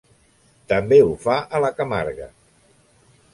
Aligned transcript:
També 0.71 0.97
ho 1.07 1.11
fa 1.25 1.35
a 1.59 1.61
la 1.67 1.71
Camarga. 1.81 2.31